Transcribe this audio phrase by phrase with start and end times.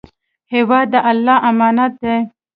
[0.53, 2.17] هېواد د الله امانت دی.